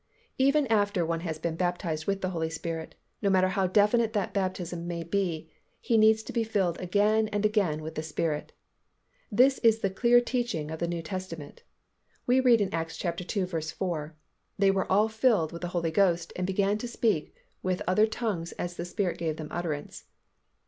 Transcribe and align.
Even 0.39 0.65
after 0.65 1.05
one 1.05 1.19
has 1.19 1.37
been 1.37 1.55
baptized 1.55 2.07
with 2.07 2.21
the 2.21 2.31
Holy 2.31 2.49
Spirit, 2.49 2.95
no 3.21 3.29
matter 3.29 3.49
how 3.49 3.67
definite 3.67 4.13
that 4.13 4.33
baptism 4.33 4.87
may 4.87 5.03
be, 5.03 5.51
he 5.79 5.95
needs 5.95 6.23
to 6.23 6.33
be 6.33 6.43
filled 6.43 6.79
again 6.79 7.27
and 7.27 7.45
again 7.45 7.83
with 7.83 7.93
the 7.93 8.01
Spirit. 8.01 8.51
This 9.31 9.59
is 9.59 9.81
the 9.81 9.91
clear 9.91 10.19
teaching 10.19 10.71
of 10.71 10.79
the 10.79 10.87
New 10.87 11.03
Testament. 11.03 11.61
We 12.25 12.39
read 12.39 12.61
in 12.61 12.73
Acts 12.73 12.99
ii. 13.05 13.45
4, 13.45 14.15
"They 14.57 14.71
were 14.71 14.91
all 14.91 15.07
filled 15.07 15.51
with 15.51 15.61
the 15.61 15.67
Holy 15.67 15.91
Ghost 15.91 16.33
and 16.35 16.47
began 16.47 16.79
to 16.79 16.87
speak 16.87 17.35
with 17.61 17.83
other 17.87 18.07
tongues 18.07 18.53
as 18.53 18.77
the 18.77 18.85
Spirit 18.85 19.19
gave 19.19 19.35
them 19.37 19.49
utterance." 19.51 20.05